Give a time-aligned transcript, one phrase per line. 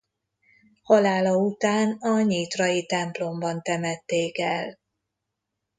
[0.83, 4.79] Halála után a nyitrai templomban temették el.